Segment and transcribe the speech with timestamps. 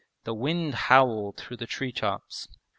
[0.23, 2.47] The wind howled through the tree tops.